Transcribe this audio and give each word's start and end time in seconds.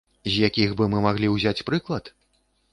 З 0.27 0.39
якіх 0.47 0.73
бы 0.79 0.87
мы 0.95 1.03
маглі 1.05 1.31
ўзяць 1.35 1.65
прыклад? 1.71 2.13